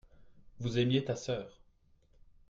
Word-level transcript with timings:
vous 0.57 0.79
aimiez 0.79 1.05
ta 1.05 1.15
sœur. 1.15 1.61